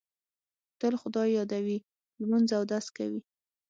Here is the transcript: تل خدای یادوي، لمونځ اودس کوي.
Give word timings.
تل 0.79 0.93
خدای 1.01 1.29
یادوي، 1.37 1.77
لمونځ 2.19 2.49
اودس 2.57 2.85
کوي. 2.97 3.21